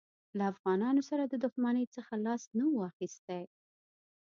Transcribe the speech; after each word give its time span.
له 0.37 0.43
افغانانو 0.53 1.01
سره 1.09 1.23
د 1.27 1.33
دښمنۍ 1.45 1.85
څخه 1.95 2.13
لاس 2.25 2.41
نه 2.57 2.65
وو 2.71 2.87
اخیستی. 2.91 3.43